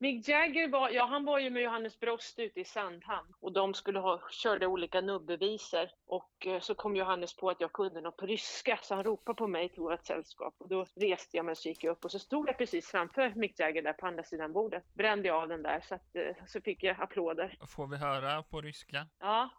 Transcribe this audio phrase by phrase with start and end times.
[0.00, 3.74] Mick Jagger var, ja han var ju med Johannes Brost ute i Sandhamn och de
[3.74, 8.16] skulle ha, körde olika nubbevisor och eh, så kom Johannes på att jag kunde något
[8.16, 11.52] på ryska så han ropade på mig till vårt sällskap och då reste jag mig
[11.52, 14.06] och så gick jag upp och så stod jag precis framför Mick Jagger där på
[14.06, 14.94] andra sidan bordet.
[14.94, 17.58] Brände jag av den där så att, eh, så fick jag applåder.
[17.68, 19.06] Får vi höra på ryska?
[19.20, 19.50] Ja.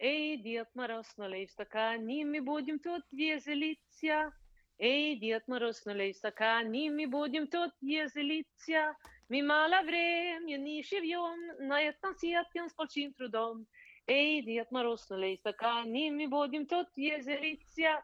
[0.00, 4.32] Эй, Дед Мороз, налей в стакан, ними будем тут веселиться.
[4.78, 8.94] Эй, Дед Мороз, налей в стакан, ними будем тут веселиться.
[9.28, 13.66] Мимо время не живем, на этом свете с большим трудом.
[14.06, 18.02] Эй, Дед Мороз, налей в стакан, ними будем тут веселиться.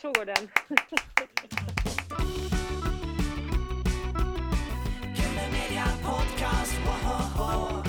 [0.00, 0.48] Så går den.
[5.16, 7.87] Kule Media Podcast,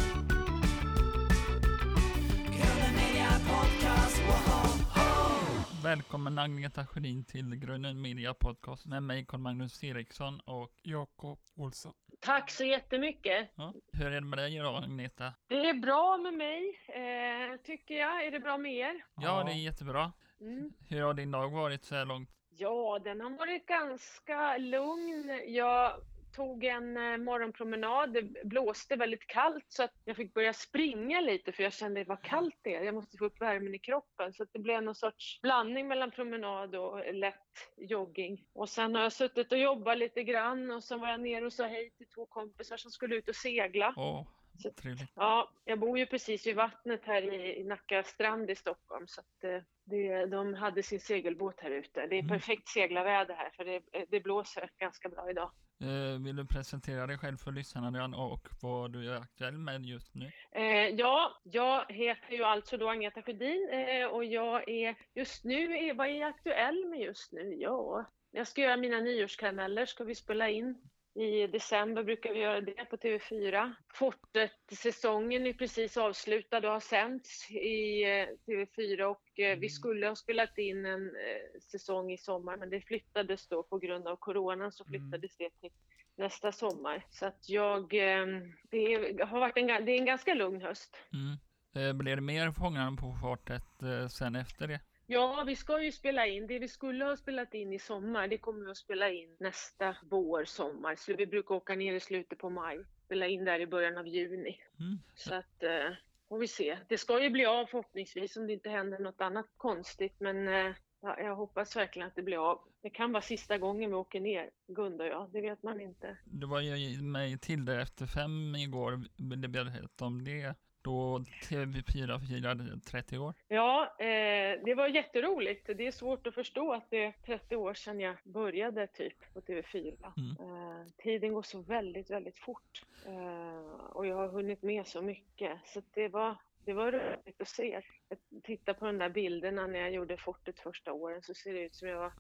[5.91, 11.93] Välkommen Agneta Sjödin till Grunden Media Podcast med mig Carl-Magnus Eriksson och Jakob Olsson.
[12.21, 13.51] Tack så jättemycket.
[13.55, 15.35] ja, hur är det med dig idag Agneta?
[15.47, 18.27] Det är bra med mig, eh, tycker jag.
[18.27, 19.05] Är det bra med er?
[19.15, 20.13] Ja, det är jättebra.
[20.41, 20.73] Mm.
[20.89, 22.31] Hur har din dag varit så här långt?
[22.49, 25.41] Ja, den har varit ganska lugn.
[25.47, 25.93] Jag
[26.41, 28.13] tog en eh, morgonpromenad.
[28.13, 32.23] Det blåste väldigt kallt så att jag fick börja springa lite för jag kände vad
[32.23, 32.83] kallt det är.
[32.83, 34.33] Jag måste få upp värmen i kroppen.
[34.33, 37.35] Så att det blev någon sorts blandning mellan promenad och lätt
[37.77, 38.45] jogging.
[38.53, 41.53] Och sen har jag suttit och jobbat lite grann och sen var jag nere och
[41.53, 43.95] sa hej till två kompisar som skulle ut och segla.
[43.97, 44.27] Oh.
[44.63, 45.11] Så- trevligt.
[45.15, 49.21] Ja, jag bor ju precis vid vattnet här i, i Nacka strand i Stockholm så
[49.21, 52.07] att eh, det, de hade sin segelbåt här ute.
[52.07, 52.29] Det är Mm.
[52.29, 55.51] perfekt seglarväder här för det, det blåser ganska bra idag.
[55.83, 60.15] Eh, vill du presentera dig själv för lyssnarna och vad du är aktuell med just
[60.15, 60.31] nu?
[60.53, 65.77] Eh, ja, jag heter ju alltså då Agneta Sjödin eh, och jag är just nu,
[65.79, 67.55] är, vad är jag aktuell med just nu?
[67.55, 70.79] Ja, jag ska göra mina nyårskarameller, ska vi spela in.
[71.15, 73.73] I december brukar vi göra det på TV4.
[73.95, 80.17] Fortet-säsongen är precis avslutad och har sänts i eh, TV4 och eh, vi skulle ha
[80.17, 84.73] spelat in en eh, säsong i sommar men det flyttades då på grund av coronan
[84.73, 85.71] så flyttades det till
[86.17, 87.07] nästa sommar.
[87.11, 88.27] Så att jag, eh,
[88.71, 90.97] det har varit en, det är en ganska lugn höst.
[91.13, 91.99] Mm.
[91.99, 93.63] Blir det mer Fångarna på fortet
[94.11, 94.81] sen efter det?
[95.13, 96.47] Ja, vi ska ju spela in.
[96.47, 99.97] Det vi skulle ha spelat in i sommar, det kommer vi att spela in nästa
[100.11, 100.97] vår, sommar.
[100.97, 102.79] Så vi brukar åka ner i slutet på maj.
[103.05, 104.61] Spela in där i början av juni.
[104.81, 104.99] Mm.
[105.15, 105.95] Så att, eh,
[106.29, 106.79] får vi se.
[106.89, 110.15] Det ska ju bli av förhoppningsvis om det inte händer något annat konstigt.
[110.19, 112.61] Men eh, ja, jag hoppas verkligen att det blir av.
[112.83, 115.31] Det kan vara sista gången vi åker ner, Gunda och jag.
[115.33, 116.17] Det vet man inte.
[116.25, 119.01] Du var ju med till det efter fem igår.
[119.31, 120.55] Vill du berätta om det?
[120.83, 123.35] Då TV4 firade 30 år.
[123.49, 125.67] Ja, eh, det var jätteroligt.
[125.67, 129.41] Det är svårt att förstå att det är 30 år sedan jag började typ på
[129.41, 130.13] TV4.
[130.17, 130.37] Mm.
[130.41, 132.83] Eh, tiden går så väldigt, väldigt fort.
[133.07, 135.59] Eh, och jag har hunnit med så mycket.
[135.65, 137.83] Så det var, det var roligt att se.
[138.09, 141.61] Jag tittar på de där bilderna när jag gjorde fortet första åren så ser det
[141.61, 142.13] ut som jag var,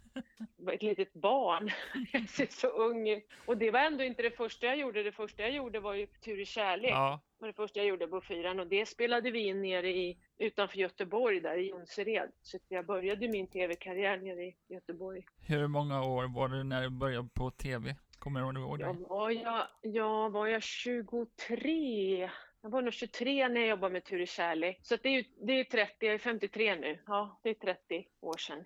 [0.56, 1.71] var ett litet barn.
[2.12, 3.29] jag ser så ung ut.
[3.47, 5.03] Och det var ändå inte det första jag gjorde.
[5.03, 8.06] Det första jag gjorde var ju Tur i kärlek Ja, var det första jag gjorde
[8.06, 12.31] på fyran och det spelade vi in nere i, utanför Göteborg där i Jonsered.
[12.43, 15.27] Så att jag började min tv-karriär nere i Göteborg.
[15.47, 17.97] hur många år var det när du började på TV?
[18.19, 18.84] Kommer du ihåg det?
[18.84, 22.31] Jag var jag, jag, var jag 23?
[22.62, 24.78] Jag var nog 23 när jag jobbade med Tur i kärlek.
[24.82, 26.98] Så det är det är 30, jag är 53 nu.
[27.06, 28.65] Ja, det är 30 år sedan.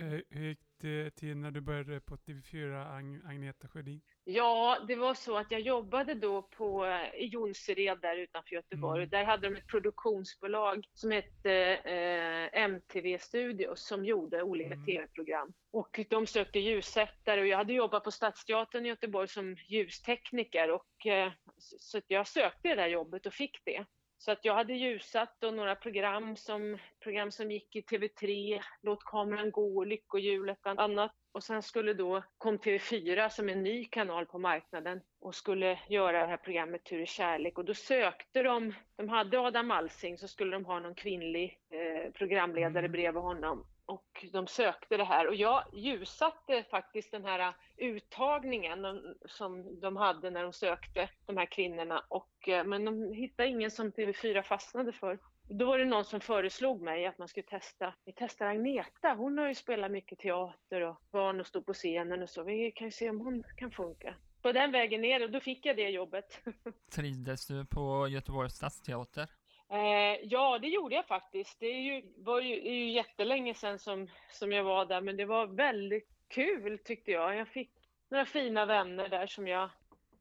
[0.00, 4.00] Eh, hur gick det till när du började på TV4, Ag- Agneta Sjödin?
[4.24, 9.00] Ja, det var så att jag jobbade då på eh, i Jonsered där utanför Göteborg.
[9.02, 9.10] Mm.
[9.10, 14.84] Där hade de ett produktionsbolag som hette eh, MTV Studios som gjorde olika Mm.
[14.86, 15.52] tv-program.
[15.70, 21.06] Och de sökte ljussättare och jag hade jobbat på Stadsteatern i Göteborg som ljustekniker och
[21.06, 23.84] eh, så jag sökte det där jobbet och fick det.
[24.18, 29.04] Så att jag hade ljussatt och några program som, program som gick i TV3, Låt
[29.04, 31.12] kameran gå, Lyckohjulet bland annat.
[31.32, 36.20] Och sen skulle då, kom TV4 som en ny kanal på marknaden och skulle göra
[36.20, 37.58] det här programmet Tur i kärlek.
[37.58, 42.12] Och då sökte de, de hade Adam Alsing, så skulle de ha någon kvinnlig eh,
[42.12, 42.92] programledare Mm.
[42.92, 43.66] bredvid honom.
[43.86, 50.30] Och de sökte det här och jag ljussatte faktiskt den här uttagningen som de hade
[50.30, 52.02] när de sökte de här kvinnorna.
[52.08, 55.18] Och, eh, men de hittade ingen som TV4 fastnade för.
[55.48, 57.94] Då var det någon som föreslog mig att man skulle testa.
[58.04, 59.14] Vi testar Agneta.
[59.14, 62.42] Hon har ju spelat mycket teater och barn och stod på scenen och så.
[62.42, 64.14] Vi kan ju se om hon kan funka.
[64.42, 66.42] På den vägen ner och då fick jag det jobbet.
[66.94, 69.28] Trivdes du på Göteborgs stadsteater?
[69.70, 71.60] Eh, ja, det gjorde jag faktiskt.
[71.60, 75.16] Det är ju, var ju, är ju jättelänge sedan som, som jag var där, men
[75.16, 77.36] det var väldigt kul tyckte jag.
[77.36, 77.70] Jag fick
[78.10, 79.70] några fina vänner där som jag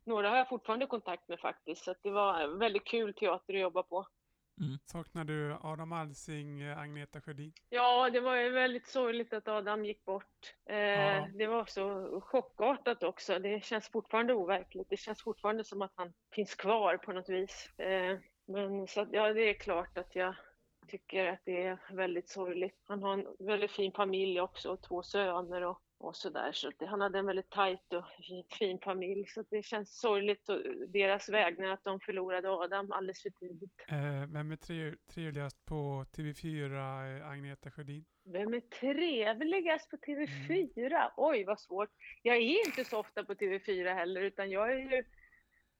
[0.03, 1.83] några har jag fortfarande kontakt med faktiskt.
[1.83, 4.07] Så att det var en väldigt kul teater att jobba på.
[4.85, 7.53] Saknar du Adam Alsing, eh, Agneta Sjödin?
[7.69, 10.53] Ja, det var ju väldigt sorgligt att Adam gick bort.
[10.69, 11.27] Eh, Ja.
[11.33, 13.39] Det var så chockartat också.
[13.39, 14.89] Det känns fortfarande overkligt.
[14.89, 17.79] Det känns fortfarande som att han finns kvar på något vis.
[17.79, 20.35] Eh, men så att, ja, det är klart att jag
[20.87, 22.75] tycker att det är väldigt sorgligt.
[22.87, 26.51] Han har en väldigt fin familj också och två söner och, och sådär.
[26.51, 28.05] Så att det, han hade en väldigt tajt och
[28.59, 29.25] fin, familj.
[29.27, 33.85] Så att det känns sorgligt och deras vägnar att de förlorade Adam alldeles för tidigt.
[33.87, 38.05] Eh, vem är tre- trevligast på TV4, eh, Agneta Sjödin?
[38.23, 41.11] Vem är trevligast på TV4?
[41.17, 41.89] Oj, vad svårt.
[42.21, 45.03] Jag är inte så ofta på TV4 heller, utan jag är ju...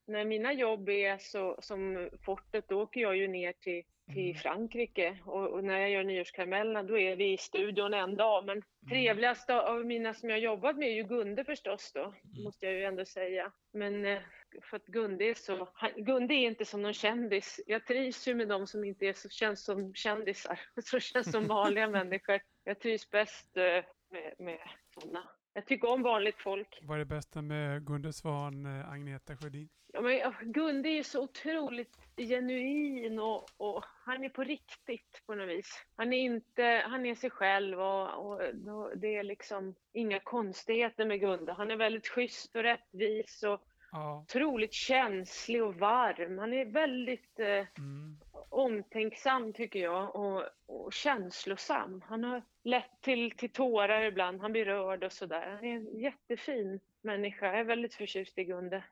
[0.08, 4.36] När mina jobb är så, som Fortet, då åker jag ju ner till, till Mm.
[4.36, 5.18] Frankrike.
[5.26, 8.46] Och, och när jag gör nyårskaramellerna, då är vi i studion en dag.
[8.46, 12.14] Men trevligast av- mina som jag jobbat med är ju Gunde förstås då,
[12.44, 13.52] måste jag ju ändå säga.
[13.74, 14.22] Men eh,
[14.62, 15.70] för att Gunde är så...
[15.74, 17.60] Han, Gunde är inte som någon kändis.
[17.68, 21.48] Jag trivs ju med de som inte är så, känns som kändisar, som känns som
[21.48, 22.40] vanliga människor.
[22.64, 24.60] Jag trivs bäst eh, med, med
[24.94, 25.30] sådana.
[25.58, 26.80] Jag tycker om vanligt folk.
[26.82, 29.70] Vad är det bästa med Gunde Svan, eh, Agneta Sjödin?
[29.94, 35.50] Ja, men, Gunde är så otroligt genuin och, och han är på riktigt på något
[35.50, 35.86] vis.
[35.96, 41.06] Han är, inte, han är sig själv och, och, och det är liksom inga konstigheter
[41.06, 41.54] med Gunde.
[41.54, 43.62] Han är väldigt schysst och rättvis och
[43.92, 44.22] Ja.
[44.22, 46.38] otroligt känslig och varm.
[46.38, 47.46] Han är väldigt eh,
[47.78, 48.18] Mm.
[48.50, 52.02] Omtänksam tycker jag och, och känslosam.
[52.08, 55.52] Han har lätt till, till tårar ibland, han blir rörd och sådär.
[55.56, 57.46] Han är en jättefin människa.
[57.46, 58.84] Jag är väldigt förtjust i Gunde.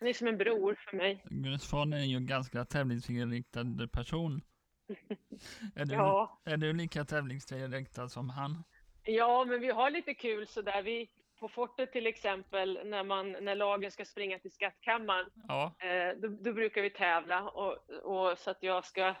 [0.00, 1.24] Han är som en bror för mig.
[1.24, 4.40] Gunnar Svan är ju en ganska tävlingsinriktad person.
[5.74, 8.64] är, du, Ja, är du lika tävlingsinriktad som han?
[9.04, 10.82] ja men vi har lite kul sådär.
[10.82, 11.10] Vi,
[11.40, 16.28] på fortet till exempel, när, man, när lagen ska springa till skattkammaren, Ja, eh, då,
[16.28, 19.14] då brukar vi tävla och, och så att jag ska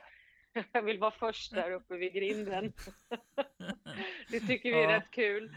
[0.72, 2.72] jag vill vara först där uppe vid grinden.
[4.30, 4.96] Det tycker vi är Ja.
[4.96, 5.50] rätt kul.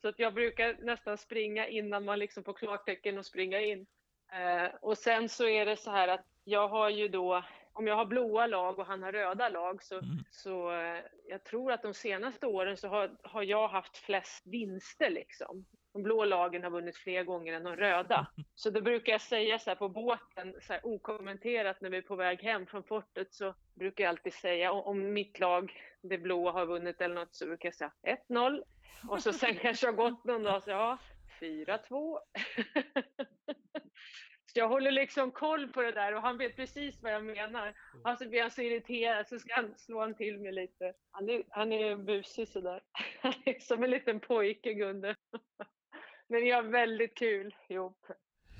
[0.00, 3.86] Så att jag brukar nästan springa innan man liksom får klartecken att springa in.
[4.32, 7.96] Eh, och sen så är det så här att jag har ju då, om jag
[7.96, 10.06] har blåa lag och han har röda lag så, Mm.
[10.30, 15.10] så eh, jag tror att de senaste åren så har, har jag haft flest vinster
[15.10, 15.66] liksom.
[15.92, 18.26] De blå lagen har vunnit fler gånger än de röda.
[18.54, 22.02] Så då brukar jag säga så här på båten, så här okommenterat när vi är
[22.02, 25.72] på väg hem från fortet, så brukar jag alltid säga om, mitt lag,
[26.02, 27.92] det blåa, har vunnit eller något, så brukar jag säga
[28.28, 28.62] 1-0.
[29.08, 30.98] Och så sen kanske det har gått någon dag, så ja,
[31.40, 32.18] 4-2.
[34.52, 37.74] Så jag håller liksom koll på det där och han vet precis vad jag menar.
[38.04, 40.94] Och så blir han så irriterad så ska han slå han till mig lite.
[41.10, 42.82] Han är, han är busig sådär.
[43.22, 45.16] Han är som en liten pojke, Gunde.
[46.30, 48.06] Men vi har väldigt kul ihop.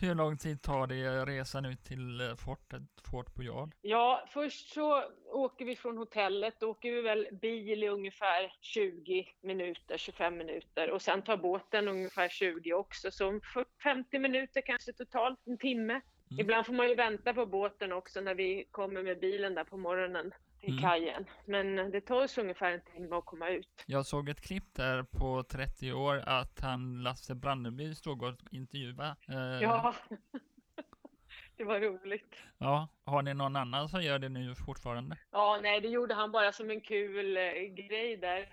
[0.01, 3.75] hur lång tid tar det resan ut till eh, fortet, Fort Boyard?
[3.81, 6.55] Ja, först så åker vi från hotellet.
[6.61, 10.91] Då åker vi väl bil i ungefär 20 minuter, 25 minuter.
[10.91, 13.11] Och sen tar båten ungefär 20 också.
[13.11, 15.93] Så om 40 50 minuter kanske totalt, en timme.
[15.93, 16.41] Mm.
[16.41, 19.77] Ibland får man ju vänta på båten också när vi kommer med bilen där på
[19.77, 20.83] morgonen till Mm.
[20.83, 21.25] kajen.
[21.45, 23.85] Men det tar oss ungefär en timme att komma ut.
[23.87, 29.17] Jag såg ett klipp där på 30 år att han Lasse Brandeby stod och intervjuade.
[29.29, 29.95] Eh, Ja,
[31.57, 32.37] det var roligt.
[32.59, 32.89] ja.
[33.05, 35.17] Har ni någon annan som gör det nu fortfarande?
[35.31, 38.49] Ja, nej, det gjorde han bara som en kul eh, grej där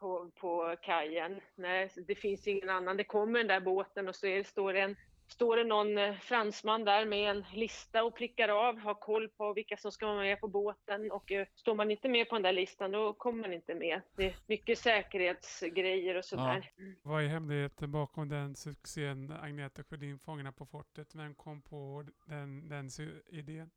[0.00, 1.40] på, på kajen.
[1.54, 2.96] Nej, det finns ingen annan.
[2.96, 4.96] Det kommer den där båten och så är, står, det en,
[5.28, 9.52] står det någon eh, fransman där med en lista och prickar av, har koll på
[9.52, 12.42] vilka som ska vara med på båten och eh, står man inte med på den
[12.42, 14.00] där listan då kommer man inte med.
[14.16, 16.70] Det är mycket säkerhetsgrejer och sådär.
[17.02, 21.14] Vad är hemligheten bakom den succén Agneta Sjödin, Fångarna på fortet?
[21.14, 22.88] Vem kom på den, den
[23.28, 23.70] idén?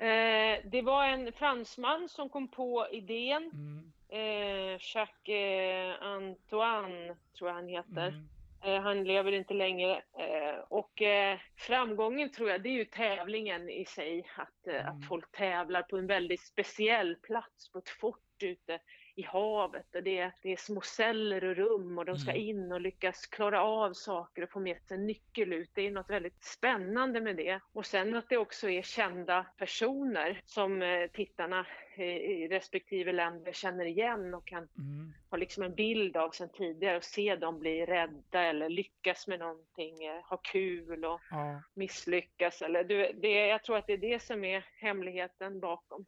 [0.00, 3.50] Eh, det var en fransman som kom på idén.
[3.52, 3.92] Mm.
[4.08, 8.08] Eh, Jacques eh, Antoine tror jag han heter.
[8.08, 8.28] Mm.
[8.64, 9.96] Eh, han lever inte längre.
[9.96, 14.26] Eh, och eh, framgången tror jag, det är ju tävlingen i sig.
[14.36, 14.86] Att, Mm.
[14.86, 18.78] att folk tävlar på en väldigt speciell plats, på ett fort ute
[19.14, 19.94] i havet.
[19.94, 22.42] Och det, är, det är små celler och rum och de ska Mm.
[22.42, 25.70] in och lyckas klara av saker och få med sig en nyckel ut.
[25.74, 27.60] Det är något väldigt spännande med det.
[27.72, 33.52] Och sen att det också är kända personer som eh, tittarna eh, i respektive länder
[33.52, 35.12] känner igen och kan Mm.
[35.30, 39.38] har liksom en bild av sen tidigare och se dem bli rädda eller lyckas med
[39.38, 41.62] någonting, eh, ha kul och Ja.
[41.74, 42.62] misslyckas.
[42.62, 46.06] Eller du, det, jag tror att det är det som är hemligheten bakom.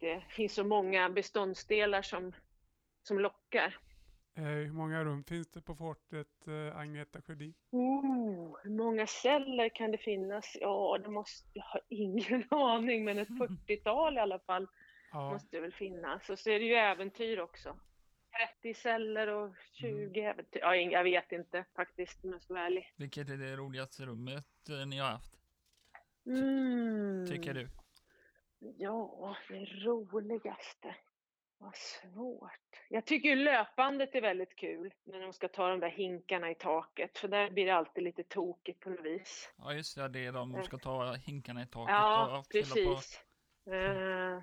[0.00, 2.32] Det finns så många beståndsdelar som,
[3.02, 3.78] som lockar.
[4.36, 7.54] Eh, hur många rum finns det på fortet eh, Agneta Sjödin?
[7.70, 10.56] Oh, hur många celler kan det finnas?
[10.60, 13.28] Ja, det måste, jag har ingen aning, men ett
[13.68, 14.66] 40-tal i alla fall
[15.12, 16.30] Ja, måste det väl finnas.
[16.30, 17.76] Och så är det ju äventyr också.
[18.62, 20.60] 30 celler och 20 äventyr.
[20.60, 22.94] Ja, jag vet inte faktiskt om jag ska vara ärlig.
[22.96, 25.32] Vilket är det roligaste rummet eh, ni har haft?
[26.26, 27.26] Mm.
[27.26, 27.68] Tycker du?
[28.60, 30.96] Ja, det roligaste.
[31.58, 32.80] Vad svårt.
[32.88, 37.18] Jag tycker löpandet är väldigt kul när de ska ta de där hinkarna i taket.
[37.18, 39.52] För där blir det alltid lite tokigt på något vis.
[39.58, 42.94] Ja just det, det är de ska ta hinkarna i taket Ja, och fylla på.
[42.94, 43.20] precis.
[43.70, 44.42] Eh,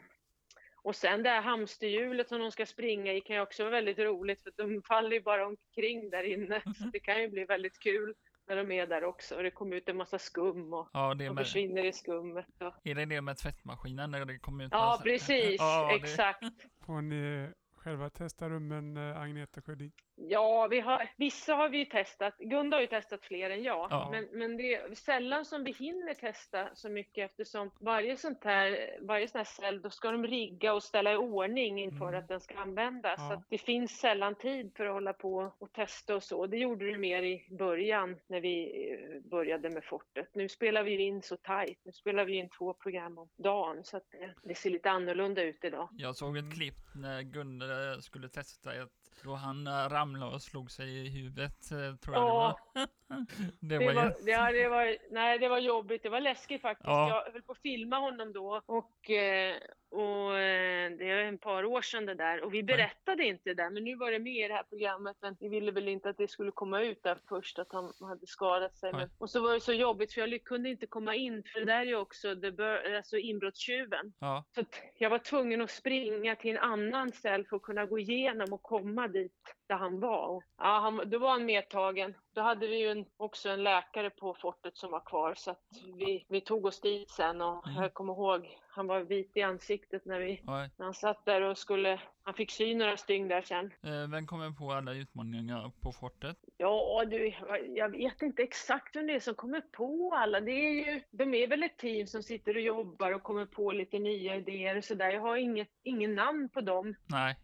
[0.83, 3.99] och sen det här hamsterhjulet som de ska springa i kan ju också vara väldigt
[3.99, 6.61] roligt för de faller ju bara omkring där inne.
[6.61, 8.15] Så det kan ju bli väldigt kul
[8.47, 9.35] när de är där också.
[9.35, 12.45] Och det kommer ut en massa skum och Ja, det de med, försvinner i skummet.
[12.61, 12.73] Och...
[12.83, 15.55] är det det med tvättmaskinen när det kommer ut Ja, massa- precis.
[15.59, 16.43] Ja, det- Exakt.
[16.85, 19.91] får ni själva testa rummen eh, Agneta Sjödin?
[20.19, 22.37] Ja, vi har, vissa har vi ju testat.
[22.37, 23.87] Gunda har ju testat fler än jag.
[23.91, 24.09] Ja.
[24.11, 28.97] Men, men det är sällan som vi hinner testa så mycket eftersom varje sånt här,
[29.01, 32.19] varje sån här cell, då ska de rigga och ställa i ordning inför Mm.
[32.19, 33.15] att den ska användas.
[33.17, 33.27] Ja.
[33.27, 36.47] Så att det finns sällan tid för att hålla på och testa och så.
[36.47, 40.29] Det gjorde det mer i början när vi eh, började med fortet.
[40.33, 41.79] Nu spelar vi in så tajt.
[41.83, 45.41] Nu spelar vi in två program om dagen så att det, det ser lite annorlunda
[45.43, 45.89] ut idag.
[45.91, 48.89] Jag såg ett klipp när Gunde skulle testa ett,
[49.23, 52.59] då han äh, ramlade och slog sig i huvudet, eh, tror jag Ja.
[52.73, 52.87] det var.
[53.59, 54.31] det Det var, var, ju...
[54.31, 56.03] ja, det var, nej, det var jobbigt.
[56.03, 56.87] Det var läskigt faktiskt.
[56.87, 57.23] Ja.
[57.25, 59.55] Jag höll på att filma honom då och, eh,
[59.91, 62.43] och eh, det är en par år sedan det där.
[62.43, 65.17] Och vi berättade inte det men nu var det med i det här programmet.
[65.21, 68.27] Men vi ville väl inte att det skulle komma ut där först, att han hade
[68.27, 68.91] skadat sig.
[68.91, 69.01] Nej.
[69.01, 71.65] Men, och så var det så jobbigt för jag kunde inte komma in, för det
[71.65, 74.13] där är ju också the, bur- alltså inbrottstjuven.
[74.19, 74.63] Ja, Så
[74.97, 78.61] jag var tvungen att springa till en annan cell för att kunna gå igenom och
[78.63, 80.27] komma dit där han var.
[80.27, 82.13] Och, ja, han, då var han medtagen.
[82.35, 85.63] Då hade vi ju en, också en läkare på fortet som var kvar så att
[85.97, 87.81] vi, vi tog oss dit sen och Mm.
[87.83, 90.69] jag kommer ihåg, han var vit i ansiktet när, vi, oj.
[90.77, 93.73] när han satt där och skulle, han fick sy några stygn där sen.
[93.83, 96.37] Eh, Vem kommer på alla utmaningar på fortet?
[96.57, 97.33] Ja du,
[97.75, 100.39] jag vet inte exakt vem det är som kommer på alla.
[100.39, 103.71] Det är ju, de är väl ett team som sitter och jobbar och kommer på
[103.71, 105.11] lite nya idéer och sådär.
[105.11, 106.95] Jag har inget, ingen namn på dem.
[107.05, 107.35] Nej,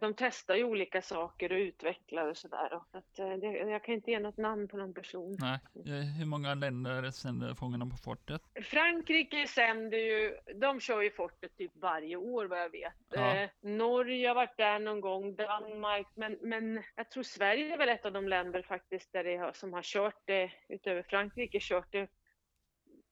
[0.00, 2.80] De testar ju olika saker och utvecklar och sådär.
[3.18, 5.36] eh, Jag kan inte ge något namn på någon person.
[5.40, 5.58] nej.
[5.86, 8.42] Eh, Hur många länder sänder Fångarna på fortet?
[8.64, 12.92] Frankrike sänder ju, de kör ju fortet typ varje år vad jag vet.
[13.08, 13.36] Ja.
[13.36, 17.88] Eh, Norge har varit där någon gång, Danmark, men, men jag tror Sverige är väl
[17.88, 21.92] ett av de länder faktiskt där det har, som har kört det, utöver Frankrike, kört
[21.92, 22.08] det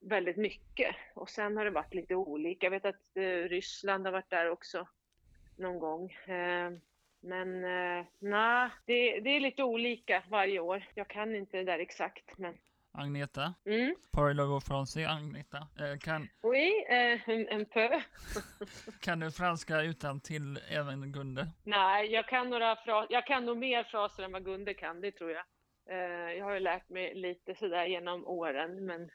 [0.00, 0.96] väldigt mycket.
[1.14, 2.66] Och sen har det varit lite olika.
[2.66, 4.86] Jag vet att eh, Ryssland har varit där också
[5.58, 6.10] någon gång.
[6.12, 6.70] Eh,
[7.20, 10.84] men eh, nej, det, det är lite olika varje år.
[10.94, 12.38] Jag kan inte det där exakt.
[12.38, 12.54] Men,
[12.92, 13.54] Agneta?
[13.64, 13.94] mm.
[14.12, 15.58] Parlez français, Agneta.
[15.58, 18.00] Eh, Kan, Oui, eh, en, en peu.
[19.00, 21.48] kan du franska utan till även Gunde?
[21.64, 25.12] Nej, jag kan, några fra- jag kan nog mer fraser än vad Gunde kan, det
[25.12, 25.44] tror jag.
[25.90, 29.10] Eh, jag har ju lärt mig lite sådär genom åren, men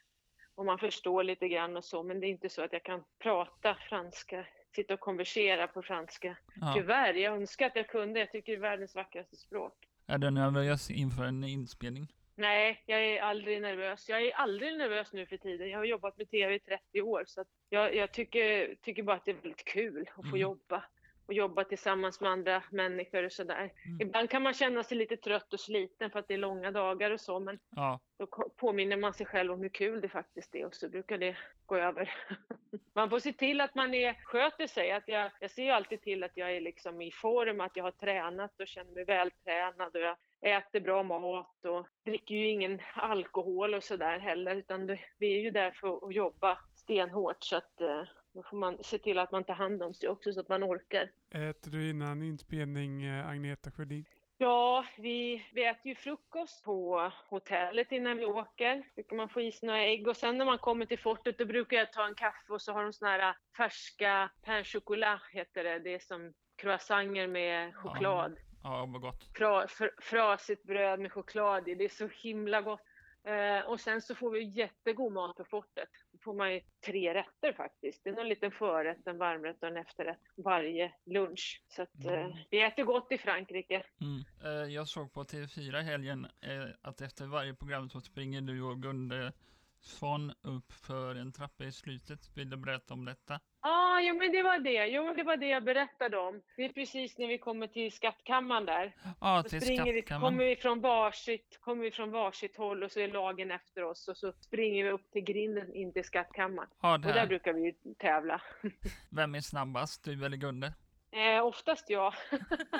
[0.55, 3.03] och man förstår lite grann och så, men det är inte så att jag kan
[3.19, 6.37] prata franska, sitta och konversera på franska.
[6.61, 6.73] Ja.
[6.75, 8.19] Tyvärr, jag önskar att jag kunde.
[8.19, 9.73] Jag tycker det är världens vackraste språk.
[10.07, 12.07] Är du nervös inför en inspelning?
[12.35, 14.09] Nej, jag är aldrig nervös.
[14.09, 15.69] Jag är aldrig nervös nu för tiden.
[15.69, 19.25] Jag har jobbat med tv i 30 år, så jag, jag tycker, tycker bara att
[19.25, 20.39] det är väldigt kul att få Mm.
[20.39, 20.83] jobba
[21.25, 23.73] och jobba tillsammans med andra människor och sådär.
[23.85, 24.01] Mm.
[24.01, 27.11] Ibland kan man känna sig lite trött och sliten för att det är långa dagar
[27.11, 30.65] och så, men Ja, då påminner man sig själv om hur kul det faktiskt är
[30.65, 32.13] och så brukar det gå över.
[32.95, 34.91] Man får se till att man är, sköter sig.
[34.91, 37.83] Att jag, jag ser ju alltid till att jag är liksom i form, att jag
[37.83, 42.81] har tränat och känner mig vältränad och jag äter bra mat och dricker ju ingen
[42.95, 47.81] alkohol och sådär heller utan vi är ju där för att jobba stenhårt så att
[47.81, 48.03] eh,
[48.33, 50.63] då får man se till att man tar hand om sig också så att man
[50.63, 51.11] orkar.
[51.29, 54.05] Äter du innan inspelning eh, Agneta Sjödin?
[54.37, 58.83] Ja, vi, vi äter ju frukost på hotellet innan vi åker.
[58.95, 61.45] brukar man få i sig några ägg och sen när man kommer till fortet då
[61.45, 65.63] brukar jag ta en kaffe och så har de såna här färska pain chocolat heter
[65.63, 65.79] det.
[65.79, 68.37] Det är som croissanter med choklad.
[68.63, 69.37] ja vad gott.
[69.37, 71.75] Fra, fr, frasigt bröd med choklad i.
[71.75, 72.81] Det är så himla gott.
[73.23, 75.89] Eh, och sen så får vi jättegod mat på fortet.
[76.23, 78.03] Får man ju tre rätter faktiskt.
[78.03, 81.63] Det är någon liten förrätt, en varmrätt och en efterrätt varje lunch.
[81.67, 82.37] Så att, eh, Mm.
[82.49, 83.83] vi äter gott i Frankrike.
[84.01, 84.23] Mm.
[84.43, 88.61] Eh, Jag såg på TV4 i helgen eh, att efter varje program så springer du
[88.61, 89.33] och Gunde
[89.79, 92.37] Svan upp för en trappa i slutet.
[92.37, 93.39] Vill du berätta om detta?
[93.65, 94.85] Ah, jo, men det var det.
[94.87, 96.41] Jo, men det var det jag berättade om.
[96.57, 98.95] Det är precis när vi kommer till skattkammaren där.
[99.21, 100.33] Ja, Då till springer vi, skattkammaren.
[100.33, 104.07] kommer, vi från varsitt, kommer vi från varsitt håll och så är lagen efter oss
[104.07, 106.69] och så springer vi upp till grinden in till skattkammaren.
[106.81, 107.27] Ja, Och där där.
[107.27, 108.41] brukar vi ju tävla.
[109.11, 110.03] Vem är snabbast?
[110.03, 110.73] Du eller Gunde?
[111.11, 112.13] Eh, oftast jag.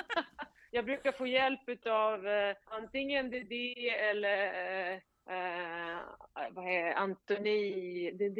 [0.70, 3.52] jag brukar få hjälp av eh, antingen DD
[3.90, 4.94] eller eh,
[5.36, 5.98] eh,
[6.50, 6.94] vad är det?
[6.94, 8.10] Antoni.
[8.10, 8.38] DD,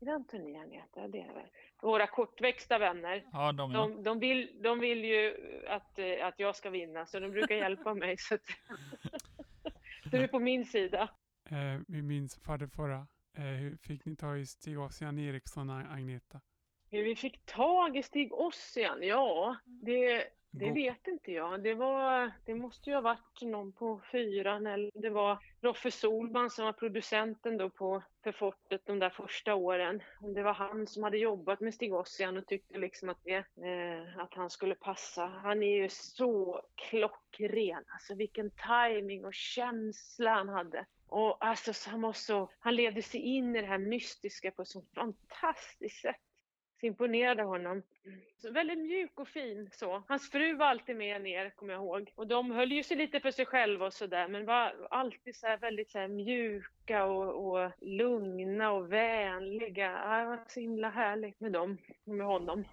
[0.00, 1.08] är det Antoni han heter?
[1.08, 1.46] Det är det.
[1.82, 3.24] Våra kortväxta vänner.
[3.32, 3.78] Ja, de ja.
[3.78, 5.34] De, de, vill, de vill ju
[5.68, 8.16] att, eh, att jag ska vinna så de brukar hjälpa mig.
[8.18, 8.40] Så att,
[10.10, 11.10] det är på min sida.
[11.50, 13.06] Eh, vi minns fadderförra.
[13.36, 16.40] Eh, hur fick ni ta i Stig Ossian Eriksson Agneta?
[16.90, 18.98] Hur vi fick tag i Stig Ossian?
[19.02, 21.62] Ja, det, det vet inte jag.
[21.62, 26.50] Det, var, det måste ju ha varit någon på fyran eller det var Roffe Solman
[26.50, 30.02] som var producenten då på för fortet de där första åren.
[30.34, 34.18] Det var han som hade jobbat med Stig Ossian och tyckte liksom att, det, eh,
[34.18, 35.26] att han skulle passa.
[35.26, 40.86] Han är ju så klockren, alltså vilken timing och känsla han hade.
[41.08, 44.62] Och alltså så han, var så, han levde sig in i det här mystiska på
[44.62, 46.16] ett så fantastiskt sätt.
[46.80, 47.82] Så imponerade honom.
[48.36, 50.02] Så väldigt mjuk och fin så.
[50.08, 52.12] Hans fru var alltid med ner, kommer jag ihåg.
[52.14, 55.46] Och de höll ju sig lite för sig själva och sådär, men var alltid så
[55.46, 59.92] här väldigt så här mjuka och, och lugna och vänliga.
[60.04, 62.64] Ja, det var så himla härligt med dem, med honom.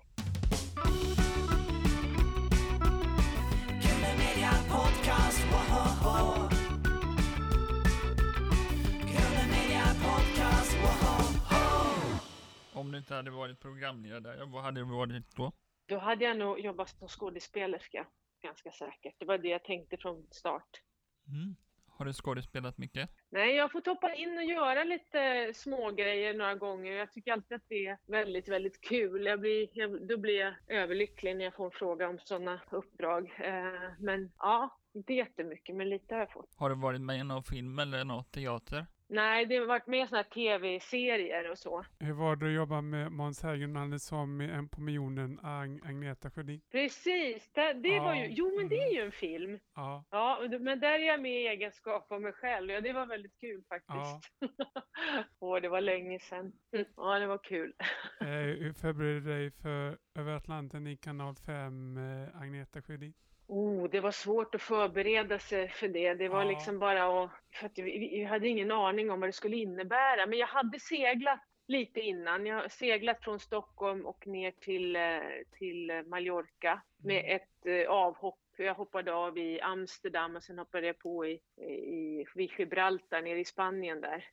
[12.76, 15.52] Om du inte hade varit programledare, vad hade du varit då?
[15.88, 18.08] Då hade jag nog jobbat som skådespelerska,
[18.44, 19.16] ganska säkert.
[19.20, 20.82] Det var det jag tänkte från start.
[21.28, 21.56] Mm.
[21.88, 23.10] Har du skådespelat mycket?
[23.30, 26.92] Nej, jag har fått hoppa in och göra lite smågrejer några gånger.
[26.92, 29.26] Jag tycker alltid att det är väldigt, väldigt kul.
[29.26, 33.32] Jag blir, jag, då blir jag överlycklig när jag får en fråga om sådana uppdrag.
[33.40, 36.56] Eh, men ja, inte jättemycket, men lite har jag fått.
[36.56, 38.86] Har du varit med i någon film eller någon teater?
[39.08, 41.86] Nej, det har varit mer sådana här tv-serier och så.
[42.00, 46.62] Hur var det att jobba med Måns Zelmerlöw som En på miljonen, Ag- Agneta Sjödin?
[46.72, 48.96] Precis, det, det var ju, Ja, jo men det är mm.
[48.96, 49.60] ju en film.
[49.76, 52.72] Ja, Ja, men där är jag med i egenskap av mig själv.
[52.72, 53.76] Ja, det var väldigt kul ja.
[53.76, 54.32] faktiskt.
[55.40, 56.52] Åh, det var länge sedan.
[56.76, 57.74] Mm, Ja, det var kul.
[58.22, 63.14] Eh, hur förberedde du dig för Över Atlanten i kanal 5, eh, Agneta Sjödin?
[63.48, 66.14] Oh, det var svårt att förbereda sig för det.
[66.14, 66.50] Det var Ja.
[66.50, 67.32] liksom bara att...
[67.54, 70.26] För att vi, vi hade ingen aning om vad det skulle innebära.
[70.26, 72.46] Men jag hade seglat lite innan.
[72.46, 75.20] Jag har seglat från Stockholm och ner till, eh,
[75.52, 77.36] till Mallorca med Mm.
[77.36, 78.40] ett eh, avhopp.
[78.58, 81.32] Jag hoppade av i Amsterdam och sen hoppade jag på i,
[81.62, 84.26] i, vid Gibraltar nere i Spanien där.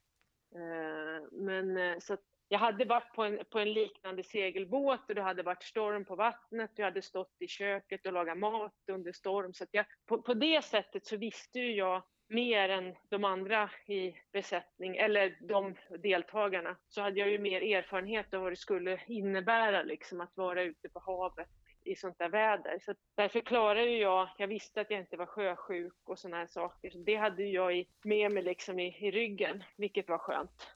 [0.54, 2.20] Eh, Men så att
[2.52, 6.16] jag hade varit på en, på en liknande segelbåt och det hade varit storm på
[6.16, 6.70] vattnet.
[6.74, 9.52] Jag hade stått i köket och lagat mat under storm.
[9.54, 13.70] Så att jag, på, på det sättet så visste ju jag mer än de andra
[13.86, 16.76] i besättning, eller de deltagarna.
[16.88, 20.88] Så hade jag ju mer erfarenhet av vad det skulle innebära liksom att vara ute
[20.88, 21.48] på havet
[21.84, 22.78] i sånt där väder.
[22.80, 26.46] Så därför klarade ju jag, jag visste att jag inte var sjösjuk och såna här
[26.46, 26.90] saker.
[26.90, 30.74] Så det hade jag i, med mig liksom i, i ryggen, vilket var skönt.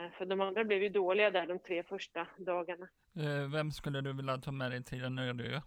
[0.00, 2.88] Eh, för de andra blev ju dåliga där de tre första dagarna.
[3.16, 5.60] Eh, vem skulle du vilja ta med dig till en öde ö?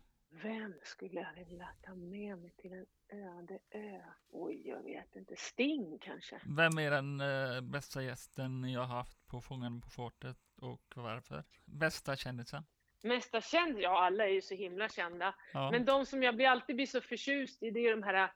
[0.44, 2.86] Vem skulle jag vilja ta med mig till en
[3.20, 4.02] öde ö?
[4.32, 5.36] Oj, jag vet inte.
[5.38, 6.42] Sting kanske?
[6.58, 11.44] Vem är den eh, bästa gästen jag har haft på Fångarna på fortet och varför?
[11.66, 12.64] Bästa kändisen?
[13.04, 13.80] Mesta känd?
[13.80, 15.36] Ja, alla är ju så himla kända.
[15.54, 15.72] Ja.
[15.72, 18.32] Men de som jag blir alltid blir så förtjust i, det är de här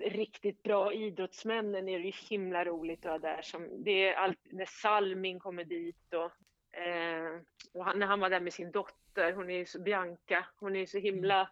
[0.00, 1.86] eh, riktigt bra idrottsmännen.
[1.86, 3.42] Det är ju himla roligt att ha där.
[3.42, 7.40] Som, det är alltid när Salming kommer dit och, eh,
[7.72, 10.80] och han, när han var där med sin dotter, hon är så Bianca, hon är
[10.80, 11.50] ju så himla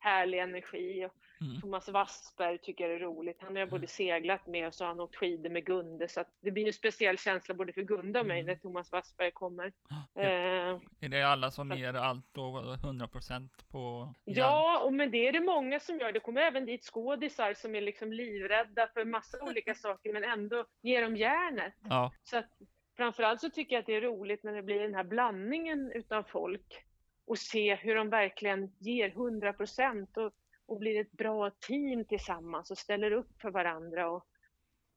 [0.00, 1.06] härlig energi.
[1.06, 1.60] Och Mm.
[1.60, 3.36] Thomas Wassberg tycker jag är roligt.
[3.40, 6.08] Han har jag både seglat med och så har han åkt skidor med Gunde.
[6.08, 9.72] Så det blir en speciell känsla både för Gunde och mig när Thomas Wassberg kommer.
[10.14, 10.22] Ja.
[10.22, 14.14] Eh, Är det alla som ger allt och 100% på?
[14.24, 16.12] Ja, och men det är det många som gör.
[16.12, 20.64] Det kommer även dit skådisar som är liksom livrädda för massa olika saker men ändå
[20.82, 21.74] ger dem järnet.
[21.88, 22.12] Ja.
[22.22, 22.50] Så att,
[22.96, 26.22] framförallt så tycker jag att det är roligt när det blir den här blandningen utav
[26.22, 26.84] folk
[27.30, 30.32] och se hur de verkligen ger 100 procent och,
[30.66, 34.10] och blir ett bra team tillsammans och ställer upp för varandra.
[34.10, 34.24] Och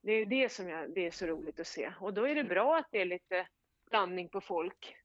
[0.01, 1.93] det är det som jag, det är så roligt att se.
[1.99, 3.47] Och då är det bra att det är lite
[3.89, 4.95] blandning på folk.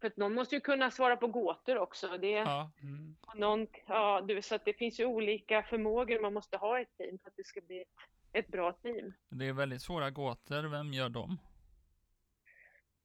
[0.00, 2.18] För att någon måste ju kunna svara på gåtor också.
[2.18, 2.70] Det, ja.
[2.82, 3.16] Mm.
[3.34, 7.18] någon, ja, du, så det finns ju olika förmågor man måste ha i ett team
[7.18, 7.88] för att det ska bli ett
[8.32, 9.12] ett bra team.
[9.28, 10.62] Det är väldigt svåra gåtor.
[10.62, 11.38] Vem gör dem?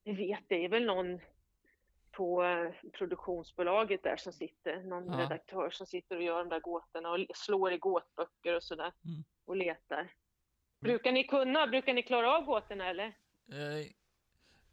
[0.04, 1.20] Jag vet, det är väl någon
[2.18, 5.20] på eh, produktionsbolaget där som sitter, någon Ja.
[5.20, 9.24] redaktör som sitter och gör de där gåtorna och slår i gåtböcker och sådär Mm.
[9.46, 10.12] och letar.
[10.80, 13.06] Brukar ni kunna, brukar ni klara av gåtorna eller?
[13.52, 13.86] Eh,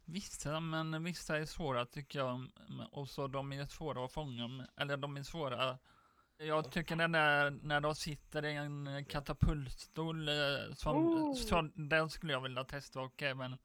[0.05, 2.47] vissa, men vissa är svåra tycker jag.
[2.91, 4.67] Och så de är svåra att fånga.
[4.77, 5.77] Eller de är svåra.
[6.37, 10.29] Jag tycker den där när de sitter i en katapultstol.
[10.29, 11.33] eh, Som, Oh.
[11.33, 13.57] så, den skulle jag vilja testa och även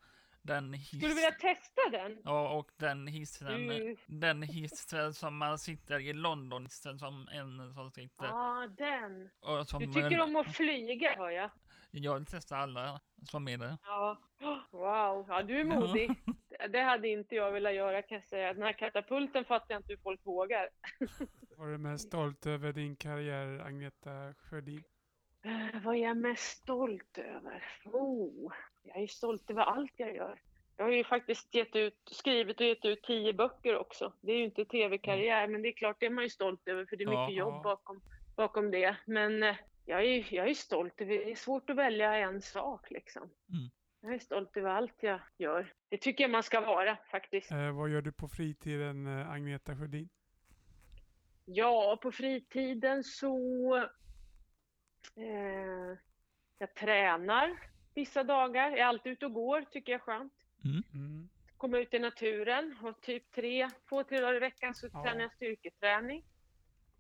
[0.49, 2.19] den hiss, Skulle du vilja testa den?
[2.25, 3.67] Ja, och den hissen.
[3.69, 8.25] Du- Den hissen som man sitter i London, hissen som en som sitter.
[8.27, 9.31] Ja, den.
[9.41, 11.51] Och som, Du tycker om att flyga hör jag.
[11.91, 13.79] Jag testar alla som är det.
[13.85, 14.19] Ja.
[14.71, 16.11] Wow, ja du är modig.
[16.71, 18.55] Det hade inte jag velat göra kan jag säga.
[18.55, 20.69] Den här katapulten fattar jag inte hur folk vågar.
[21.57, 24.83] Var du mest stolt över din karriär, Agneta Sjödin?
[25.85, 27.65] Vad är jag mest stolt över?
[27.85, 28.53] Oh,
[28.89, 30.41] jag är stolt över allt jag gör.
[30.77, 34.13] Jag har ju faktiskt gett ut, skrivit och gett ut tio böcker också.
[34.21, 36.87] Det är ju inte tv-karriär, men det är klart det är man ju stolt över
[36.87, 37.61] för det är Ja, mycket jobb ja.
[37.63, 38.01] bakom,
[38.37, 38.97] bakom det.
[39.07, 42.91] Men eh, jag är, jag är stolt över, det är svårt att välja en sak
[42.91, 43.23] liksom.
[43.23, 43.71] Mm.
[44.01, 45.73] Jag är stolt över allt jag gör.
[45.89, 47.53] Det tycker jag man ska vara faktiskt.
[47.53, 50.09] Eh, vad gör du på fritiden, eh, Agneta Sjödin?
[51.45, 53.77] Ja, på fritiden så...
[55.17, 55.99] Eh,
[56.59, 57.59] jag tränar
[57.99, 58.71] vissa dagar.
[58.71, 60.33] Jag är alltid ute och går, tycker jag är skönt.
[60.65, 61.29] Mm.
[61.57, 65.03] Komma ut i naturen och typ tre, två, tre dagar i veckan så Ja.
[65.03, 66.25] tränar jag styrketräning.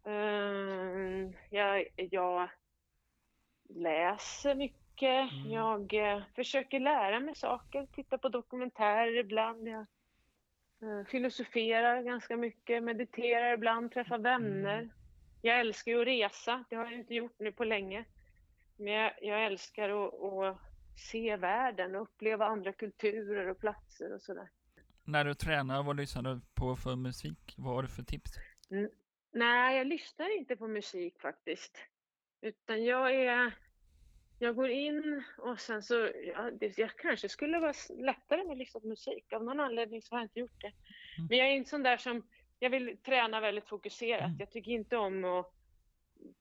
[0.04, 2.48] Eh, jag, jag
[3.68, 5.32] läser mycket.
[5.32, 5.50] Mm.
[5.50, 7.86] Jag eh, försöker lära mig saker.
[7.86, 9.68] Tittar på dokumentärer ibland.
[9.68, 9.86] Jag
[10.82, 12.82] eh, filosoferar ganska mycket.
[12.82, 13.92] Mediterar ibland.
[13.92, 14.78] Träffar vänner.
[14.78, 14.90] Mm.
[15.42, 16.64] Jag älskar ju att resa.
[16.70, 18.04] Det har jag inte gjort nu på länge.
[18.76, 20.67] Men jag, jag älskar att, att
[20.98, 24.50] se världen och uppleva andra kulturer och platser och sådär.
[25.04, 27.54] När du tränar, vad lyssnar du på för musik?
[27.56, 28.30] Vad har du för tips?
[29.32, 31.78] Nej, jag lyssnar inte på musik faktiskt.
[32.40, 33.52] Utan jag är...
[34.40, 36.10] Jag går in och sen så...
[36.34, 39.32] Ja, det, jag kanske skulle vara lättare med att lyssna på musik.
[39.32, 40.72] Av någon anledning så har jag inte gjort det.
[41.28, 42.26] Men jag är inte sån där som...
[42.58, 44.26] Jag vill träna väldigt fokuserat.
[44.26, 44.36] Mm.
[44.38, 45.52] Jag tycker inte om att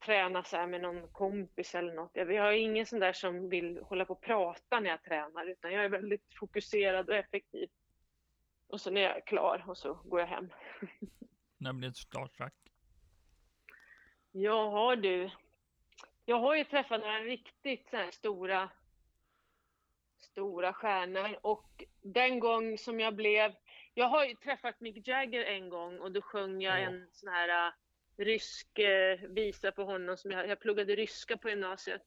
[0.04, 2.10] träna så med någon kompis eller något.
[2.14, 5.46] Jag, är ingen sån där som vill hålla på och prata när jag tränar.
[5.46, 7.68] Utan jag är väldigt fokuserad och effektiv.
[8.66, 10.50] Och sen är jag klar och så går jag hem.
[11.58, 12.54] När blir det starstruck?
[14.32, 15.30] Jag har du.
[16.24, 18.70] Jag har ju träffat några riktigt så här stora,
[20.18, 23.54] stora stjärnor och den gång som jag blev,
[23.94, 26.84] jag har ju träffat Mick Jagger en gång och då sjöng jag Åh.
[26.84, 27.72] en sån här
[28.18, 32.02] rysk eh, visa på honom som jag, jag pluggade ryska på gymnasiet.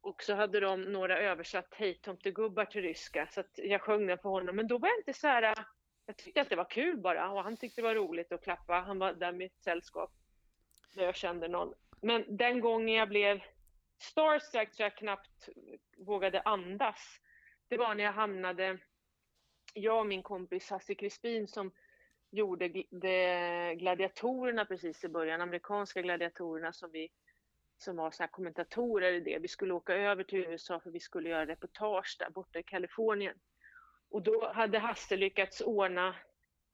[0.00, 4.18] Och så hade de några översatt Hej tomtegubbar till ryska så att jag sjöng den
[4.18, 4.56] för honom.
[4.56, 5.54] Men då var jag inte så här,
[6.06, 8.74] jag tyckte att det var kul bara och han tyckte det var roligt att klappa.
[8.74, 10.10] Han var där med ett sällskap
[10.96, 11.74] när jag kände någon.
[12.00, 13.40] Men den gången jag blev
[13.98, 15.48] starstruck så jag knappt
[15.96, 17.20] vågade andas.
[17.68, 18.78] Det var när jag hamnade,
[19.74, 21.72] jag och min kompis Hasse Crispin som
[22.32, 27.08] gjorde gl- de gladiatorerna precis i början, amerikanska gladiatorerna som vi
[27.76, 29.38] som var så kommentatorer i det.
[29.38, 33.38] Vi skulle åka över till USA för vi skulle göra reportage där borta i Kalifornien.
[34.10, 36.16] Och då hade Hasse lyckats ordna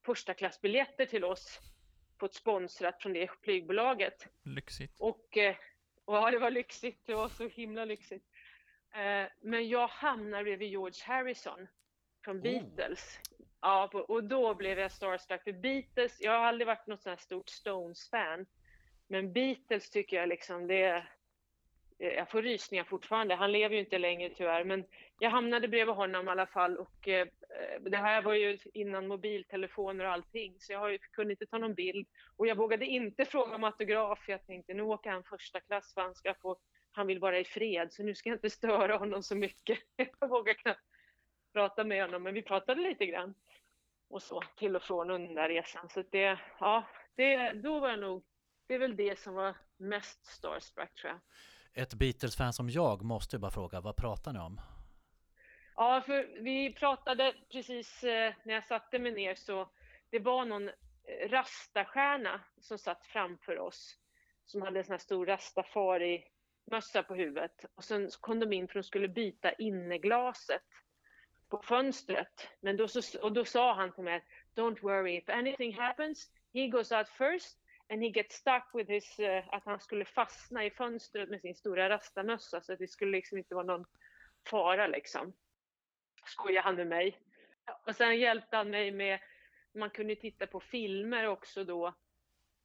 [0.06, 1.58] första klassbiljetter till oss
[2.18, 4.26] på ett sponsrat från det flygbolaget.
[4.42, 5.00] Lyxigt.
[5.00, 5.56] Och, eh,
[6.04, 7.06] och ja, det var lyxigt.
[7.06, 8.24] Det var så himla lyxigt.
[8.94, 11.68] Eh, Men jag hamnar bredvid George Harrison
[12.24, 12.42] från Oh.
[12.42, 13.18] Beatles.
[13.60, 15.42] Ja, på- och då blev jag starstruck.
[15.44, 18.46] För Beatles, jag har aldrig varit något sånt här stort Stones-fan.
[19.08, 21.12] Men Beatles tycker jag liksom, det är...
[22.00, 23.34] Jag får rysningar fortfarande.
[23.34, 24.64] Han lever ju inte längre tyvärr.
[24.64, 24.84] Men
[25.18, 26.76] jag hamnade bredvid honom i alla fall.
[26.78, 27.26] Och eh,
[27.80, 30.56] det här var ju innan mobiltelefoner och allting.
[30.58, 32.08] Så jag har ju, kunde inte ta någon bild.
[32.36, 34.24] Och jag vågade inte fråga om autograf.
[34.28, 36.56] Jag tänkte nu åker han första klass för han ska få,
[36.92, 37.92] han vill vara i fred.
[37.92, 39.78] Så nu ska jag inte störa honom så mycket.
[40.20, 40.80] Jag vågar knappt
[41.58, 42.22] prata med honom.
[42.22, 43.34] Men vi pratade lite grann.
[44.10, 45.88] Och så till och från under den där resan.
[45.88, 48.24] Så att det, ja, det, då var jag nog,
[48.66, 51.20] det är väl det som var mest starstruck tror jag.
[51.82, 54.60] Ett Beatles-fan som jag måste ju bara fråga, vad pratar ni om?
[55.76, 59.68] Ja, för vi pratade precis eh, när jag satte mig ner så
[60.10, 60.74] det var någon eh,
[61.30, 63.98] rastastjärna som satt framför oss
[64.46, 67.64] som hade en sån här stor rastafari-mössa på huvudet.
[67.74, 70.62] Och sen kom de in för de skulle byta inneglaset
[71.48, 72.48] på fönstret.
[72.60, 76.66] Men då, så, och då sa han till mig, Don't worry, if anything happens, he
[76.66, 77.58] goes out first
[77.88, 81.54] and he gets stuck with his, uh, att han skulle fastna i fönstret med sin
[81.54, 83.84] stora rastamössa så att det skulle liksom inte vara någon
[84.50, 85.32] fara liksom.
[86.26, 87.18] Skojade han med mig.
[87.86, 89.20] Och sen hjälpte han mig med,
[89.74, 91.94] man kunde titta på filmer också då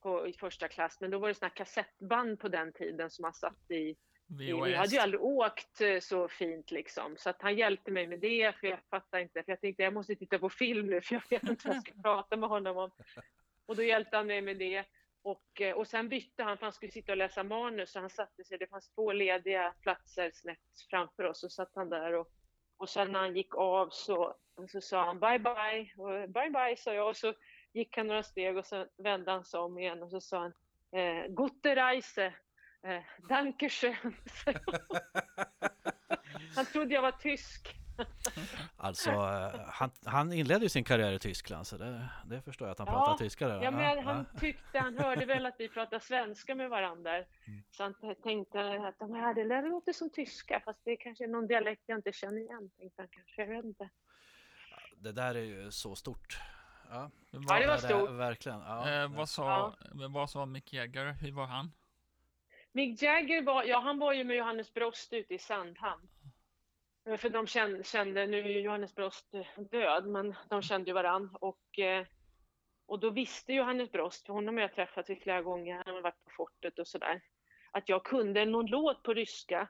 [0.02, 3.34] på, i första klass, men då var det såna kassettband på den tiden som man
[3.34, 3.96] satt i
[4.28, 5.04] vi hade ju VHS.
[5.04, 8.80] aldrig åkt eh, så fint liksom, så att han hjälpte mig med det, för jag
[8.90, 11.68] fattar inte, för jag tänkte jag måste titta på film nu, för jag vet inte
[11.68, 12.92] vad jag ska prata med honom om.
[13.66, 14.86] Och då hjälpte han mig med det.
[15.22, 18.10] Och, eh, och sen bytte han, för han skulle sitta och läsa manus, så han
[18.10, 20.60] satte sig, det fanns två lediga platser snett
[20.90, 22.28] framför oss, och satt han där och,
[22.78, 24.36] och sen när han gick av så,
[24.68, 27.34] så sa han bye bye, och bye bye sa jag, och så
[27.74, 30.54] gick han några steg och sen vände han sig om igen och så sa han
[31.02, 32.34] eh, Gute Reise,
[32.84, 33.96] eh, Dankeschön.
[36.56, 37.76] han trodde jag var tysk.
[38.78, 42.72] Alltså, eh, han, han inledde ju sin karriär i Tyskland så det, det förstår jag
[42.72, 43.64] att han Ja, pratar tyska redan.
[43.64, 44.40] Ja, men han ja.
[44.40, 47.16] tyckte, han hörde väl att vi pratade svenska med varandra.
[47.18, 47.26] Mm.
[47.72, 47.94] Så han
[48.24, 51.84] tänkte att de här, det där låter som tyska, fast det är kanske någon dialekt
[51.86, 53.42] jag inte känner igen, tänkte han kanske.
[53.42, 53.90] Jag vet inte.
[54.98, 56.40] Det där är ju så stort.
[56.90, 58.10] Ja, Ja, det var är stort.
[58.10, 58.60] Verkligen.
[58.60, 59.74] Ja, Eh, det- vad, sa,
[60.10, 61.12] vad sa Mick Jagger?
[61.14, 61.72] Hur var han?
[62.76, 66.08] Mick Jagger var, ja han var ju med Johannes Brost ute i Sandhamn.
[67.06, 70.90] Eh, för de kände, kände, nu är ju Johannes Brost eh, död, men de kände
[70.90, 71.36] ju varann.
[71.42, 72.06] Och, eh,
[72.86, 76.24] och då visste Johannes Brost, för honom har jag träffat flera gånger, han har varit
[76.24, 77.22] på fortet och sådär,
[77.72, 79.70] att jag kunde någon låt på ryska.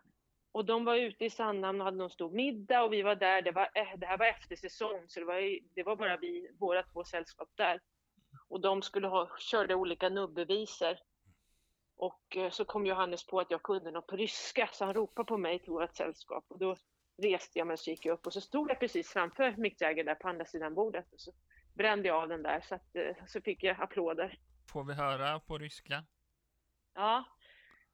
[0.51, 3.41] Och de var ute i Sandhamn och hade någon stor middag och vi var där,
[3.41, 6.83] det, var, det här var efter säsong, så det var, det var bara vi, våra
[6.83, 7.81] två sällskap där.
[8.49, 10.97] Och de skulle ha, körde olika nubbevisor.
[11.96, 15.26] Och eh, så kom Johannes på att jag kunde något på ryska, så han ropade
[15.26, 16.44] på mig till vårt sällskap.
[16.48, 16.76] Och då
[17.22, 19.80] reste jag mig och så gick jag upp och så stod jag precis framför Mick
[19.80, 21.12] Jagger där på andra sidan bordet.
[21.12, 21.32] Och så
[21.74, 24.38] brände jag av den där, så, att, eh, så fick jag applåder.
[24.72, 26.04] Får vi höra på ryska?
[26.94, 27.24] Ja.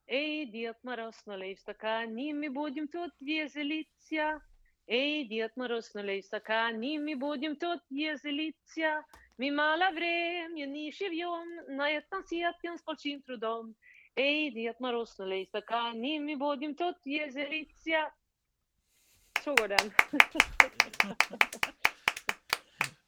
[0.07, 4.43] Эй, Дед Мороз, налей стакан, ними будем тут веселиться.
[4.87, 9.05] Эй, Дед Мороз, налей стакан, ними будем тут веселиться.
[9.38, 13.75] Мы мало времени живем, на этом свете с большим трудом.
[14.17, 18.12] Эй, Дед Мороз, налей стакан, ними будем тут веселиться.
[19.45, 19.90] Så går den.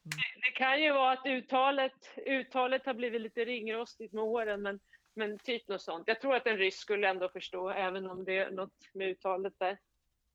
[0.03, 1.93] Det- Det kan ju vara att uttalet,
[2.25, 4.79] uttalet har blivit lite ringrostigt med åren, men,
[5.13, 6.07] men typ något sånt.
[6.07, 9.53] Jag tror att en ryss skulle ändå förstå, även om det är något med uttalet
[9.59, 9.77] där.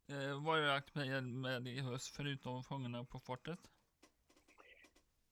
[0.09, 3.59] Eh, vad är du aktuell med i höst förutom Fångarna på fortet?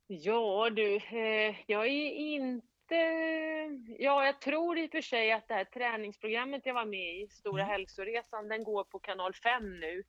[0.07, 2.67] Ja du, eh, jag är inte...
[4.00, 7.28] Ja, jag tror i och för sig att det här träningsprogrammet jag var med i,
[7.30, 7.72] Stora Mm.
[7.72, 10.04] hälsoresan, den går på kanal 5 nu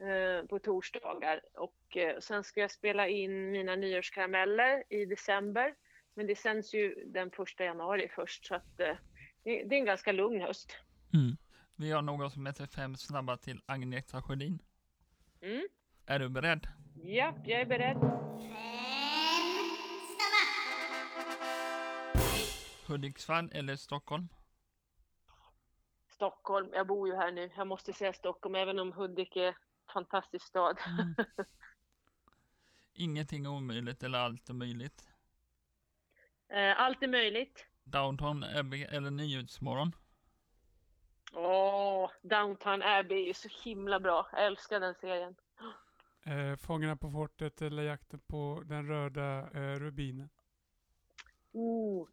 [0.00, 1.40] eh, på torsdagar.
[1.54, 5.74] Och eh, sen ska jag spela in mina nyårskarameller i december.
[6.14, 8.96] Men det sänds ju den första januari först, så att eh,
[9.44, 10.76] det, är en ganska lugn höst.
[11.76, 14.58] Vi har något som heter Fem snabba till Agneta Sjödin.
[15.42, 15.68] Mm.
[16.06, 16.68] Är du beredd?
[17.02, 17.96] Ja, jag är beredd.
[22.90, 24.28] Hudiksvall eller Stockholm?
[26.08, 27.50] Stockholm, jag bor ju här nu.
[27.56, 29.54] Jag måste säga Stockholm, även om Hudik är en
[29.92, 30.78] fantastisk stad.
[32.92, 35.08] Ingenting är omöjligt eller allt är möjligt.
[36.48, 37.66] Eh, Allt är möjligt.
[37.84, 39.92] Downtown Abbey eller Nyhetsmorgon?
[41.32, 44.28] Åh, Downton Abbey är ju så himla bra.
[44.32, 45.36] Jag älskar den serien.
[46.26, 50.28] Eh, Fångarna på fortet eller jakten på den röda eh, rubinen.
[51.52, 52.08] Oh,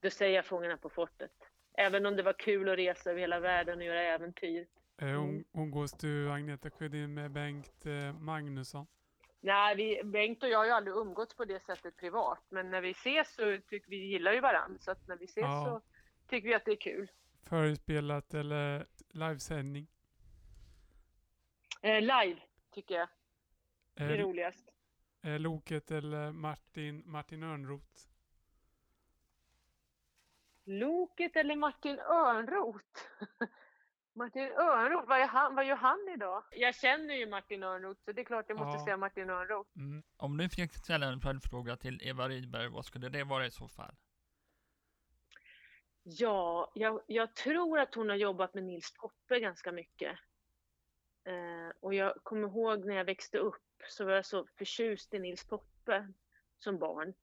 [0.00, 1.32] då säger jag Fångarna på fortet.
[1.72, 4.66] Även om det var kul att resa över hela världen och göra äventyr.
[5.00, 5.20] Eh, Mm.
[5.28, 8.86] um, umgås du Agneta Sjödin med Bengt eh, Magnusson?
[9.40, 12.38] Nej, vi, Bengt och jag har ju aldrig umgåtts på det sättet privat.
[12.48, 14.78] Men när vi ses så tycker vi gillar ju varandra.
[14.80, 15.64] Så att när vi ses Ja.
[15.64, 15.80] så
[16.28, 17.10] tycker vi att det är kul.
[17.44, 19.86] Förespelat eller livesändning?
[21.82, 23.08] Eh, live tycker jag
[23.94, 24.68] är Eh, roligast.
[25.22, 28.09] eh, Loket eller Martin, Martin Örnroth?
[30.64, 33.00] Loket eller Martin Örnroth?
[34.12, 36.44] Martin Örnroth, vad, han, vad gör han idag?
[36.50, 38.84] Jag känner ju Martin Örnroth så det är klart jag måste Ja.
[38.84, 39.70] säga Martin Örnroth.
[39.76, 40.02] Mm.
[40.16, 43.68] Om du fick ställa en följdfråga till Eva Rydberg, vad skulle det vara i så
[43.68, 43.94] fall?
[46.02, 50.18] Ja, jag, jag tror att hon har jobbat med Nils Poppe ganska mycket.
[51.24, 55.18] Eh, och jag kommer ihåg när jag växte upp så var jag så förtjust i
[55.18, 56.12] Nils Poppe
[56.58, 57.14] som barn.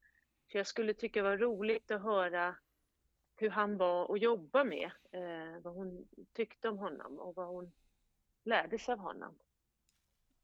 [0.52, 2.56] Så jag skulle tycka det var roligt att höra
[3.38, 4.92] hur han var att jobba med.
[5.12, 7.72] Eh, vad hon tyckte om honom och vad hon
[8.44, 9.38] lärde sig av honom.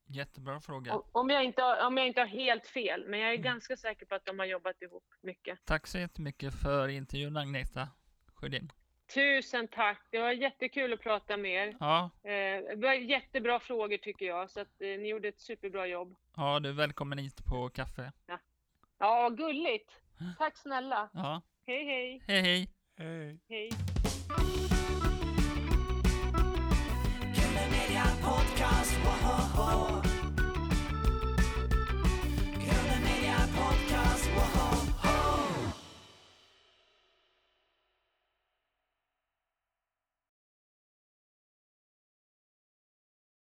[0.06, 0.94] Jättebra fråga.
[0.96, 3.44] Om- Om jag, inte, har- om jag inte har helt fel, men jag är Mm.
[3.44, 5.60] ganska säker på att de har jobbat ihop mycket.
[5.66, 7.88] Tack så jättemycket för intervjun Agneta
[8.28, 8.72] Sjödin.
[9.14, 10.08] Tusen tack!
[10.12, 11.78] Det var jättekul att prata med er.
[11.80, 12.30] Ja, Eh,
[12.76, 16.16] det var jättebra frågor tycker jag, så att eh, ni gjorde ett superbra jobb.
[16.36, 18.12] ja, du är välkommen hit på kaffe.
[18.98, 19.92] Ja, gulligt!
[20.38, 21.10] Tack snälla!
[21.14, 22.24] Ja, Hej, hej!
[22.28, 22.73] hej hej!
[22.98, 23.40] Hej.
[23.50, 23.70] Hej!
[28.22, 30.03] Podcast!